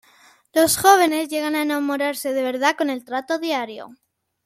[0.51, 3.89] Los jóvenes llegan a enamorarse de verdad con el trato diario.